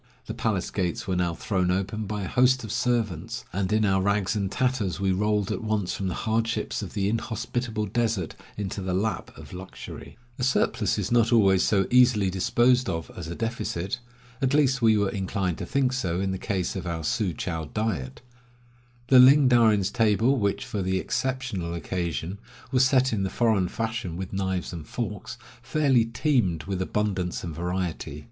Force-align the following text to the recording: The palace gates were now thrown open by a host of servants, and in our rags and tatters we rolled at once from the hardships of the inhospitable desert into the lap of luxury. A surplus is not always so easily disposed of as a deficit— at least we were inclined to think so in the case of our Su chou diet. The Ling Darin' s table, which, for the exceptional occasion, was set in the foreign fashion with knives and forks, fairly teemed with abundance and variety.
The 0.25 0.33
palace 0.33 0.71
gates 0.71 1.05
were 1.07 1.15
now 1.15 1.35
thrown 1.35 1.69
open 1.69 2.07
by 2.07 2.23
a 2.23 2.27
host 2.27 2.63
of 2.63 2.71
servants, 2.71 3.45
and 3.53 3.71
in 3.71 3.85
our 3.85 4.01
rags 4.01 4.35
and 4.35 4.51
tatters 4.51 4.99
we 4.99 5.11
rolled 5.11 5.51
at 5.51 5.61
once 5.63 5.93
from 5.93 6.07
the 6.07 6.15
hardships 6.15 6.81
of 6.81 6.95
the 6.95 7.07
inhospitable 7.07 7.85
desert 7.85 8.35
into 8.57 8.81
the 8.81 8.95
lap 8.95 9.29
of 9.37 9.53
luxury. 9.53 10.17
A 10.39 10.43
surplus 10.43 10.97
is 10.97 11.11
not 11.11 11.31
always 11.31 11.61
so 11.61 11.85
easily 11.91 12.31
disposed 12.31 12.89
of 12.89 13.11
as 13.15 13.27
a 13.27 13.35
deficit— 13.35 13.99
at 14.41 14.55
least 14.55 14.81
we 14.81 14.97
were 14.97 15.11
inclined 15.11 15.59
to 15.59 15.67
think 15.67 15.93
so 15.93 16.19
in 16.19 16.31
the 16.31 16.39
case 16.39 16.75
of 16.75 16.87
our 16.87 17.03
Su 17.03 17.31
chou 17.31 17.69
diet. 17.71 18.23
The 19.09 19.19
Ling 19.19 19.47
Darin' 19.47 19.81
s 19.81 19.91
table, 19.91 20.35
which, 20.39 20.65
for 20.65 20.81
the 20.81 20.97
exceptional 20.97 21.75
occasion, 21.75 22.39
was 22.71 22.83
set 22.87 23.13
in 23.13 23.21
the 23.21 23.29
foreign 23.29 23.67
fashion 23.67 24.17
with 24.17 24.33
knives 24.33 24.73
and 24.73 24.87
forks, 24.87 25.37
fairly 25.61 26.05
teemed 26.05 26.63
with 26.63 26.81
abundance 26.81 27.43
and 27.43 27.53
variety. 27.53 28.19